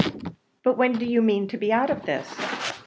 "But 0.63 0.79
when 0.79 0.93
do 0.93 1.05
you 1.05 1.21
mean 1.21 1.47
to 1.49 1.57
be 1.57 1.71
out 1.71 1.91
of 1.91 2.07
this?" 2.07 2.27